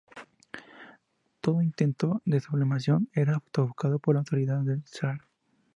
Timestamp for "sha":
4.81-5.19